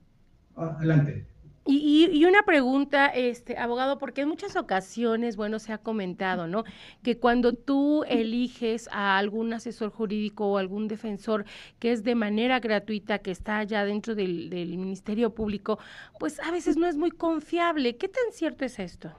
adelante. 0.57 1.27
Y, 1.71 2.25
una 2.25 2.45
pregunta, 2.45 3.09
este, 3.09 3.59
abogado, 3.59 3.99
porque 3.99 4.23
en 4.23 4.29
muchas 4.29 4.57
ocasiones, 4.57 5.37
bueno, 5.37 5.59
se 5.59 5.75
ha 5.75 5.77
comentado, 5.77 6.47
¿no? 6.47 6.65
Que 7.03 7.19
cuando 7.19 7.53
tú 7.53 8.05
eliges 8.09 8.89
a 8.91 9.19
algún 9.19 9.53
asesor 9.53 9.91
jurídico 9.91 10.47
o 10.47 10.57
algún 10.57 10.89
defensor 10.89 11.45
que 11.79 11.93
es 11.93 12.05
de 12.05 12.15
manera 12.15 12.59
gratuita, 12.59 13.19
que 13.19 13.31
está 13.33 13.59
allá 13.59 13.85
dentro 13.85 14.15
del, 14.15 14.49
Ministerio 14.79 15.35
Público, 15.35 15.79
pues 16.19 16.41
a 16.41 16.51
veces 16.51 16.79
no 16.79 16.87
es 16.87 16.97
muy 16.97 17.11
confiable. 17.11 17.99
¿Qué 17.99 18.09
tan 18.09 18.33
cierto 18.33 18.65
es 18.65 18.79
esto? 18.79 19.13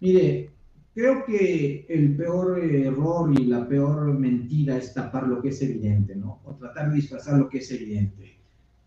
Mire, 0.00 0.50
creo 0.92 1.24
que 1.24 1.86
el 1.88 2.16
peor 2.16 2.58
error 2.58 3.32
y 3.32 3.44
la 3.44 3.68
peor 3.68 4.12
mentira 4.12 4.76
es 4.76 4.92
tapar 4.92 5.28
lo 5.28 5.40
que 5.40 5.50
es 5.50 5.62
evidente, 5.62 6.16
¿no? 6.16 6.40
O 6.44 6.56
tratar 6.56 6.90
de 6.90 6.96
disfrazar 6.96 7.38
lo 7.38 7.48
que 7.48 7.58
es 7.58 7.70
evidente. 7.70 8.40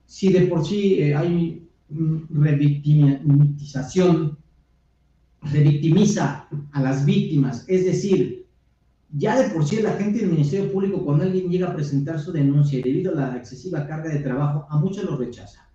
Si 0.06 0.34
de 0.34 0.48
por 0.48 0.66
sí 0.66 1.02
eh, 1.02 1.16
hay 1.16 1.69
revictimización, 1.89 4.38
revictimiza 5.41 6.48
a 6.72 6.81
las 6.81 7.05
víctimas, 7.05 7.65
es 7.67 7.86
decir, 7.86 8.39
ya 9.12 9.41
de 9.41 9.50
por 9.50 9.65
sí 9.65 9.81
la 9.81 9.93
gente 9.93 10.19
del 10.19 10.31
Ministerio 10.31 10.72
Público, 10.72 11.03
cuando 11.03 11.24
alguien 11.24 11.50
llega 11.50 11.69
a 11.69 11.75
presentar 11.75 12.19
su 12.19 12.31
denuncia 12.31 12.79
debido 12.84 13.12
a 13.12 13.15
la 13.15 13.38
excesiva 13.38 13.88
carga 13.88 14.10
de 14.10 14.19
trabajo, 14.19 14.67
a 14.69 14.77
muchos 14.77 15.03
lo 15.03 15.17
rechaza. 15.17 15.67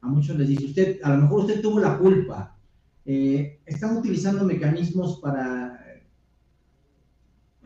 A 0.00 0.06
muchos 0.06 0.36
les 0.36 0.48
dice, 0.48 0.66
usted, 0.66 1.00
a 1.02 1.14
lo 1.14 1.22
mejor 1.22 1.40
usted 1.40 1.60
tuvo 1.60 1.80
la 1.80 1.98
culpa. 1.98 2.56
Eh, 3.04 3.58
están 3.66 3.96
utilizando 3.96 4.44
mecanismos 4.44 5.18
para, 5.18 5.76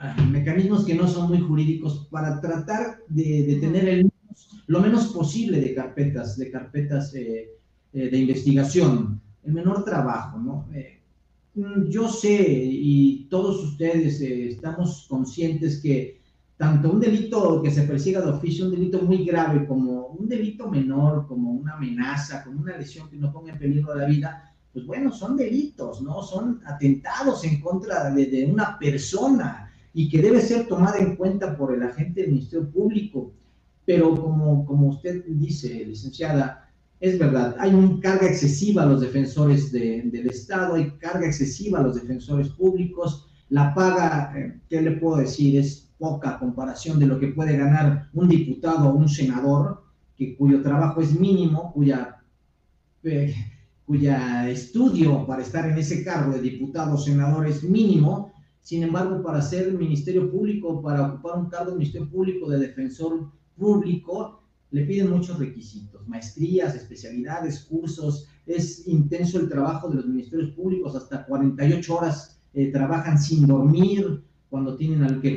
eh, 0.02 0.22
mecanismos 0.30 0.87
que 0.87 0.94
no 0.94 1.06
son 1.06 1.28
muy 1.28 1.40
jurídicos, 1.40 2.08
para 2.11 2.40
tratar 2.40 3.00
de, 3.08 3.58
tener 3.61 3.88
el, 3.88 4.11
lo 4.66 4.80
menos 4.80 5.08
posible 5.08 5.61
de 5.61 5.75
carpetas, 5.75 6.38
de 6.38 6.50
carpetas 6.50 7.14
eh, 7.14 7.50
eh, 7.92 8.08
de 8.08 8.18
investigación, 8.18 9.20
el 9.44 9.52
menor 9.52 9.84
trabajo, 9.84 10.38
¿no? 10.38 10.66
Eh, 10.72 11.00
mm, 11.54 11.88
yo 11.88 12.08
sé 12.08 12.42
y 12.42 13.26
todos 13.28 13.62
ustedes 13.62 14.20
eh, 14.20 14.49
estamos 14.49 15.06
conscientes 15.08 15.80
que 15.80 16.20
tanto 16.56 16.92
un 16.92 17.00
delito 17.00 17.61
que 17.61 17.70
se 17.70 17.82
persiga 17.82 18.20
de 18.20 18.30
oficio, 18.30 18.66
un 18.66 18.70
delito 18.70 19.02
muy 19.02 19.25
grave 19.25 19.66
como 19.66 20.06
un 20.06 20.28
delito 20.28 20.70
menor, 20.70 21.26
como 21.26 21.50
una 21.50 21.75
amenaza, 21.75 22.44
como 22.44 22.61
una 22.61 22.78
lesión 22.78 23.11
que 23.11 23.16
no 23.16 23.32
ponga 23.32 23.52
en 23.52 23.58
peligro 23.58 23.94
la 23.94 24.06
vida, 24.06 24.54
pues 24.72 24.87
bueno, 24.87 25.12
son 25.12 25.37
delitos, 25.37 26.00
¿no? 26.00 26.22
Son 26.22 26.61
atentados 26.64 27.44
en 27.44 27.61
contra 27.61 28.11
de, 28.11 28.49
una 28.50 28.78
persona 28.78 29.70
y 29.92 30.08
que 30.08 30.22
debe 30.22 30.40
ser 30.40 30.66
tomada 30.66 30.99
en 30.99 31.16
cuenta 31.16 31.56
por 31.56 31.75
el 31.75 31.82
agente 31.82 32.22
del 32.22 32.30
Ministerio 32.30 32.70
Público. 32.70 33.32
Pero 33.84 34.14
como, 34.14 34.64
como 34.64 34.88
usted 34.88 35.25
dice, 35.26 35.84
licenciada, 35.84 36.72
es 37.02 37.18
verdad, 37.18 37.56
hay 37.59 37.75
una 37.75 37.99
carga 37.99 38.28
excesiva 38.28 38.85
a 38.85 38.87
los 38.87 39.00
defensores 39.00 39.73
del 39.73 40.28
Estado, 40.28 40.76
hay 40.76 40.92
carga 41.00 41.26
excesiva 41.26 41.80
a 41.80 41.82
los 41.82 41.97
defensores 41.97 42.49
públicos, 42.50 43.26
la 43.49 43.75
paga, 43.75 44.32
eh, 44.38 44.61
¿qué 44.68 44.80
le 44.80 44.92
puedo 44.92 45.16
decir? 45.16 45.59
Es 45.59 45.90
poca 45.99 46.38
comparación 46.38 47.00
de 47.00 47.06
lo 47.06 47.18
que 47.18 47.26
puede 47.26 47.56
ganar 47.56 48.09
un 48.12 48.28
diputado 48.28 48.88
o 48.88 48.94
un 48.94 49.09
senador, 49.09 49.82
que, 50.16 50.37
cuyo 50.37 50.62
trabajo 50.62 51.00
es 51.00 51.18
mínimo, 51.18 51.73
cuya, 51.73 52.23
eh, 53.02 53.35
cuya 53.85 54.49
estudio 54.49 55.26
para 55.26 55.42
estar 55.42 55.68
en 55.68 55.78
ese 55.78 56.04
cargo 56.04 56.35
de 56.35 56.40
diputado 56.40 56.94
o 56.94 56.99
senador 56.99 57.49
es 57.49 57.64
mínimo, 57.64 58.32
sin 58.61 58.85
embargo, 58.85 59.21
para 59.25 59.42
ser 59.42 59.73
ministerio 59.73 60.30
público, 60.30 60.80
para 60.80 61.09
ocupar 61.09 61.37
un 61.37 61.50
cargo 61.50 61.73
de 61.73 61.78
ministerio 61.78 62.09
público 62.09 62.49
de 62.49 62.61
defensor 62.61 63.28
público, 63.56 64.41
le 64.73 64.85
piden 64.87 65.11
muchos 65.11 65.38
requisitos, 65.38 66.09
maestrías, 66.09 66.75
especialidades, 66.75 67.61
cursos, 67.61 68.26
es 68.47 68.87
intenso 68.88 69.38
el 69.38 69.49
trabajo 69.49 69.88
de 69.88 69.97
los 69.97 70.07
ministerios 70.07 70.50
públicos, 70.52 70.97
hasta 70.97 71.26
48 71.26 71.95
horas 71.95 72.41
eh, 72.55 72.73
trabajan 72.73 73.19
sin 73.19 73.47
dormir, 73.47 74.23
cuando 74.49 74.76
tienen 74.76 75.05
al 75.05 75.21
que 75.21 75.31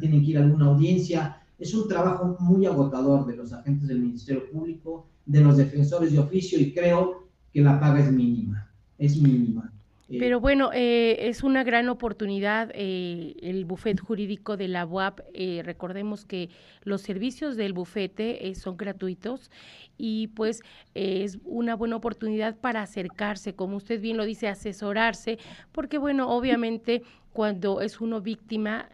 tienen 0.00 0.22
que 0.22 0.30
ir 0.30 0.38
a 0.38 0.42
alguna 0.42 0.66
audiencia, 0.66 1.42
es 1.58 1.74
un 1.74 1.88
trabajo 1.88 2.36
muy 2.40 2.66
agotador 2.66 3.26
de 3.26 3.36
los 3.36 3.52
agentes 3.52 3.86
del 3.86 4.00
Ministerio 4.00 4.50
Público, 4.50 5.06
de 5.26 5.40
los 5.40 5.56
defensores 5.56 6.12
de 6.12 6.18
oficio 6.18 6.58
y 6.58 6.72
creo 6.72 7.28
que 7.52 7.60
la 7.60 7.78
paga 7.78 8.00
es 8.00 8.10
mínima, 8.10 8.70
es 8.98 9.16
mínima. 9.20 9.73
Eh, 10.14 10.18
Pero 10.18 10.40
bueno, 10.40 10.70
eh, 10.72 11.28
es 11.28 11.42
una 11.42 11.64
gran 11.64 11.88
oportunidad 11.88 12.70
eh, 12.74 13.34
el 13.42 13.64
bufete 13.64 14.00
jurídico 14.00 14.56
de 14.56 14.68
la 14.68 14.86
UAP. 14.86 15.20
recordemos 15.62 16.24
que 16.24 16.50
los 16.82 17.02
servicios 17.02 17.56
del 17.56 17.72
bufete 17.72 18.54
son 18.54 18.76
gratuitos 18.76 19.50
y 19.98 20.28
pues 20.28 20.62
es 20.94 21.38
una 21.44 21.76
buena 21.76 21.96
oportunidad 21.96 22.56
para 22.56 22.82
acercarse, 22.82 23.54
como 23.54 23.76
usted 23.76 24.00
bien 24.00 24.16
lo 24.16 24.24
dice, 24.24 24.48
asesorarse, 24.48 25.38
porque 25.72 25.98
bueno, 25.98 26.30
obviamente 26.30 27.02
cuando 27.32 27.80
es 27.80 28.00
uno 28.00 28.20
víctima 28.20 28.88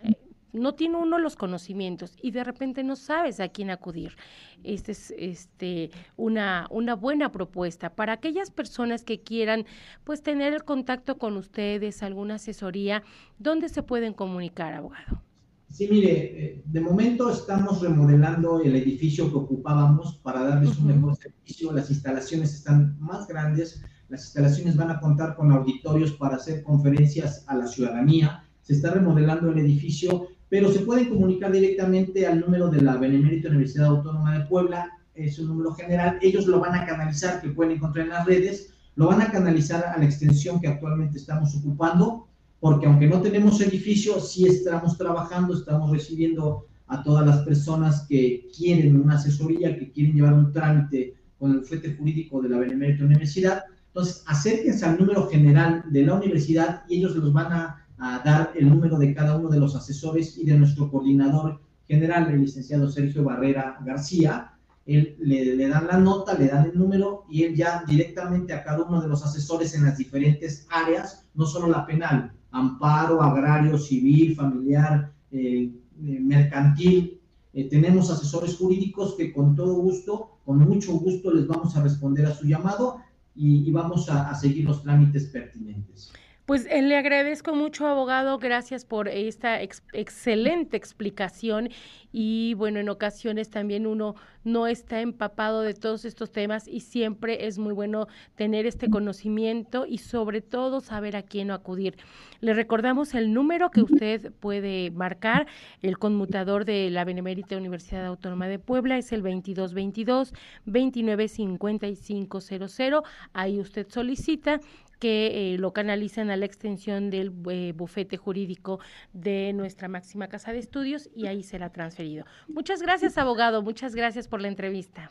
no 0.53 0.75
tiene 0.75 0.97
uno 0.97 1.19
los 1.19 1.37
conocimientos 1.37 2.15
y 2.23 2.31
de 2.31 2.45
repente 2.45 2.83
no 2.83 2.97
sabes 2.97 3.41
a 3.41 3.49
quién 3.49 3.71
acudir. 3.71 4.17
Esta 4.65 4.93
es 4.93 5.13
este, 5.17 5.91
una, 6.17 6.67
una 6.71 6.95
buena 6.95 7.33
propuesta 7.33 7.91
para 7.91 8.15
aquellas 8.15 8.51
personas 8.51 9.05
que 9.05 9.21
quieran 9.21 9.67
pues 10.05 10.23
tener 10.23 10.53
el 10.53 10.65
contacto 10.65 11.19
con 11.19 11.37
ustedes, 11.37 12.03
alguna 12.03 12.37
asesoría, 12.37 13.03
¿dónde 13.39 13.69
se 13.69 13.83
pueden 13.83 14.13
comunicar, 14.13 14.75
abogado? 14.75 15.23
Sí, 15.71 15.87
mire, 15.89 16.45
eh, 16.45 16.63
de 16.67 16.81
momento 16.81 17.31
estamos 17.31 17.81
remodelando 17.81 18.61
el 18.61 18.75
edificio 18.75 19.31
que 19.31 19.37
ocupábamos 19.37 20.17
para 20.17 20.43
darles 20.43 20.77
un 20.79 20.89
mejor 20.89 21.17
servicio. 21.17 21.73
Las 21.73 21.91
instalaciones 21.91 22.55
están 22.55 22.99
más 22.99 23.29
grandes, 23.29 23.81
las 24.09 24.25
instalaciones 24.25 24.77
van 24.77 24.91
a 24.91 24.99
contar 24.99 25.37
con 25.37 25.53
auditorios 25.53 26.13
para 26.13 26.37
hacer 26.37 26.65
conferencias 26.65 27.45
a 27.47 27.57
la 27.57 27.69
ciudadanía. 27.69 28.45
Se 28.63 28.73
está 28.73 28.91
remodelando 28.91 29.53
el 29.53 29.59
edificio 29.59 30.27
pero 30.51 30.71
se 30.71 30.81
pueden 30.81 31.09
comunicar 31.09 31.53
directamente 31.53 32.27
al 32.27 32.41
número 32.41 32.69
de 32.69 32.83
la 32.83 32.97
Benemérita 32.97 33.49
Universidad 33.49 33.87
Autónoma 33.87 34.37
de 34.37 34.47
Puebla, 34.47 34.91
es 35.15 35.39
un 35.39 35.47
número 35.47 35.73
general, 35.75 36.19
ellos 36.21 36.47
lo 36.47 36.59
van 36.59 36.75
a 36.75 36.85
canalizar, 36.85 37.41
que 37.41 37.51
pueden 37.51 37.77
encontrar 37.77 38.07
en 38.07 38.11
las 38.11 38.27
redes, 38.27 38.75
lo 38.97 39.07
van 39.07 39.23
a 39.23 39.31
canalizar 39.31 39.85
a 39.85 39.97
la 39.97 40.05
extensión 40.05 40.61
que 40.61 40.67
actualmente 40.67 41.19
estamos 41.19 41.55
ocupando, 41.55 42.27
porque 42.59 42.87
aunque 42.87 43.07
no 43.07 43.23
tenemos 43.23 43.61
edificio, 43.61 44.19
sí 44.21 44.47
estamos 44.47 44.99
trabajando, 44.99 45.55
estamos 45.55 45.91
recibiendo 45.91 46.67
a 46.89 47.03
todas 47.05 47.25
las 47.25 47.39
personas 47.45 48.07
que 48.09 48.49
quieren 48.57 49.01
una 49.01 49.15
asesoría, 49.15 49.79
que 49.79 49.93
quieren 49.93 50.15
llevar 50.15 50.35
un 50.35 50.53
trámite 50.53 51.15
con 51.39 51.53
el 51.53 51.63
fuete 51.63 51.95
jurídico 51.95 52.43
de 52.43 52.49
la 52.49 52.59
Benemérita 52.59 53.05
Universidad. 53.05 53.63
Entonces, 53.87 54.25
acérquense 54.27 54.85
al 54.85 54.99
número 54.99 55.29
general 55.29 55.85
de 55.91 56.03
la 56.03 56.15
universidad 56.15 56.83
y 56.89 56.99
ellos 56.99 57.15
los 57.15 57.33
van 57.33 57.53
a 57.53 57.80
a 58.01 58.21
dar 58.25 58.53
el 58.57 58.69
número 58.69 58.99
de 58.99 59.15
cada 59.15 59.37
uno 59.37 59.49
de 59.51 59.61
los 59.61 59.77
asesores 59.77 60.39
y 60.39 60.45
de 60.45 60.57
nuestro 60.57 60.91
coordinador 60.91 61.61
general, 61.87 62.31
el 62.31 62.41
licenciado 62.41 62.89
Sergio 62.89 63.25
Barrera 63.25 63.79
García. 63.85 64.55
Él 64.87 65.17
le, 65.21 65.55
le, 65.55 65.69
dan 65.69 65.87
la 65.87 65.99
nota, 65.99 66.35
le 66.35 66.49
dan 66.49 66.71
el 66.71 66.79
número 66.79 67.25
y 67.29 67.43
él 67.43 67.55
ya 67.55 67.85
directamente 67.87 68.55
a 68.55 68.65
cada 68.65 68.85
uno 68.85 69.03
de 69.03 69.09
los 69.09 69.23
asesores 69.23 69.75
en 69.75 69.85
las 69.85 69.99
diferentes 69.99 70.67
áreas, 70.71 71.29
no 71.35 71.45
solo 71.47 71.69
la 71.69 71.87
penal, 71.87 72.33
amparo, 72.51 73.23
agrario, 73.23 73.79
civil, 73.79 74.35
familiar, 74.35 75.13
eh, 75.31 75.71
eh, 76.03 76.21
mercantil. 76.21 77.21
Eh, 77.53 77.69
tenemos 77.69 78.11
asesores 78.11 78.57
jurídicos 78.57 79.15
que 79.17 79.33
con 79.33 79.55
todo 79.55 79.75
gusto, 79.75 80.39
con 80.45 80.59
mucho 80.59 80.93
gusto 80.95 81.33
les 81.33 81.47
vamos 81.47 81.77
a 81.77 81.83
responder 81.83 82.25
a 82.27 82.35
su 82.35 82.47
llamado 82.47 82.99
y, 83.35 83.69
y 83.69 83.71
vamos 83.71 84.09
a, 84.09 84.31
a 84.31 84.35
seguir 84.35 84.65
los 84.65 84.83
trámites 84.83 85.27
pertinentes. 85.27 86.13
Pues 86.51 86.67
eh, 86.69 86.83
le 86.83 86.97
agradezco 86.97 87.55
mucho, 87.55 87.87
abogado, 87.87 88.37
gracias 88.39 88.85
por 88.85 89.07
esta 89.07 89.63
excelente 89.63 90.77
explicación 90.77 91.69
y 92.11 92.55
bueno, 92.55 92.81
en 92.81 92.89
ocasiones 92.89 93.51
también 93.51 93.87
uno 93.87 94.17
no 94.43 94.67
está 94.67 95.01
empapado 95.01 95.61
de 95.61 95.75
todos 95.75 96.05
estos 96.05 96.33
temas 96.33 96.67
y 96.67 96.81
siempre 96.81 97.47
es 97.47 97.59
muy 97.59 97.73
bueno 97.73 98.09
tener 98.35 98.67
este 98.67 98.91
conocimiento 98.91 99.87
y 99.87 99.99
sobre 99.99 100.41
todo 100.41 100.81
saber 100.81 101.15
a 101.15 101.23
quién 101.23 101.53
acudir. 101.53 101.97
Le 102.41 102.53
recordamos 102.53 103.15
el 103.15 103.33
número 103.33 103.71
que 103.71 103.83
usted 103.83 104.33
puede 104.41 104.91
marcar, 104.91 105.47
el 105.83 105.99
conmutador 105.99 106.65
de 106.65 106.91
la 106.91 107.05
Benemérita 107.05 107.57
Universidad 107.57 108.07
Autónoma 108.07 108.49
de 108.49 108.59
Puebla 108.59 108.99
es 108.99 109.13
el 109.13 109.23
2222 109.23 110.35
295500. 110.65 113.05
Ahí 113.35 113.61
usted 113.61 113.87
solicita 113.89 114.61
que 115.01 115.55
eh, 115.55 115.59
lo 115.59 115.73
canalicen 115.73 116.31
a 116.31 116.37
la 116.37 116.45
extensión 116.45 117.11
del 117.11 117.33
eh, 117.51 117.73
bufete 117.77 118.19
jurídico 118.19 118.79
de 119.13 119.53
nuestra 119.55 119.89
máxima 119.89 120.29
casa 120.29 120.53
de 120.53 120.59
estudios 120.59 121.09
y 121.17 121.27
ahí 121.27 121.43
será 121.43 121.73
transferido. 121.73 122.27
Muchas 122.47 122.83
gracias, 122.83 123.19
abogado. 123.19 123.63
Muchas 123.63 123.95
gracias 123.95 124.29
por 124.29 124.41
la 124.41 124.49
entrevista. 124.49 125.11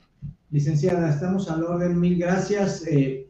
Licenciada, 0.52 1.10
estamos 1.10 1.49
al 1.49 1.63
orden. 1.63 1.99
Mil 1.99 2.17
gracias. 2.17 2.86
Eh, 2.88 3.28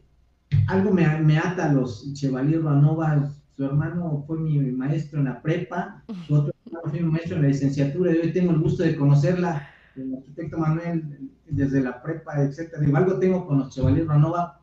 algo 0.68 0.92
me, 0.92 1.06
me, 1.20 1.38
ata 1.38 1.70
a 1.70 1.72
los 1.72 2.12
Chevalier 2.12 2.62
Ranova. 2.62 3.32
Su 3.56 3.64
hermano 3.64 4.22
fue 4.26 4.38
mi 4.38 4.58
maestro 4.58 5.18
en 5.18 5.26
la 5.26 5.42
prepa, 5.42 6.02
su 6.26 6.34
otro 6.34 6.54
hermano 6.64 6.90
fue 6.90 7.00
mi 7.00 7.10
maestro 7.10 7.36
en 7.36 7.42
la 7.42 7.48
licenciatura 7.48 8.12
y 8.12 8.18
hoy 8.18 8.32
tengo 8.32 8.52
el 8.52 8.60
gusto 8.60 8.82
de 8.82 8.96
conocerla, 8.96 9.68
el 9.96 10.14
arquitecto 10.14 10.56
Manuel, 10.56 11.30
desde 11.46 11.82
la 11.82 12.02
prepa, 12.02 12.40
etcétera. 12.40 12.80
Digo, 12.80 12.96
algo 12.96 13.18
tengo 13.18 13.46
con 13.46 13.58
los 13.58 13.74
Chevalier 13.74 14.06
Ranova 14.06 14.59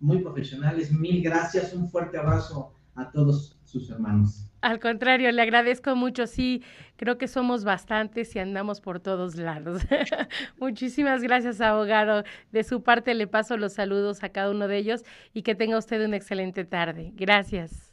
muy 0.00 0.18
profesionales. 0.18 0.92
Mil 0.92 1.22
gracias, 1.22 1.72
un 1.74 1.88
fuerte 1.88 2.18
abrazo 2.18 2.72
a 2.94 3.10
todos 3.10 3.58
sus 3.64 3.90
hermanos. 3.90 4.46
Al 4.62 4.80
contrario, 4.80 5.30
le 5.30 5.42
agradezco 5.42 5.94
mucho. 5.94 6.26
Sí, 6.26 6.62
creo 6.96 7.18
que 7.18 7.28
somos 7.28 7.64
bastantes 7.64 8.34
y 8.34 8.38
andamos 8.38 8.80
por 8.80 9.00
todos 9.00 9.36
lados. 9.36 9.82
Muchísimas 10.58 11.22
gracias, 11.22 11.60
abogado. 11.60 12.24
De 12.52 12.64
su 12.64 12.82
parte 12.82 13.14
le 13.14 13.26
paso 13.26 13.56
los 13.56 13.74
saludos 13.74 14.24
a 14.24 14.30
cada 14.30 14.50
uno 14.50 14.66
de 14.66 14.78
ellos 14.78 15.04
y 15.32 15.42
que 15.42 15.54
tenga 15.54 15.78
usted 15.78 16.04
una 16.04 16.16
excelente 16.16 16.64
tarde. 16.64 17.12
Gracias. 17.14 17.85